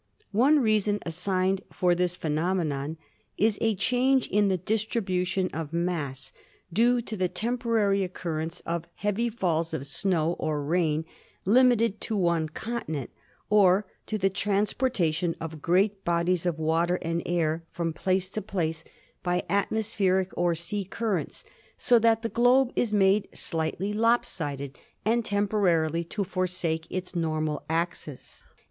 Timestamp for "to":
7.03-7.15, 12.01-12.17, 14.07-14.17, 18.29-18.41, 26.03-26.23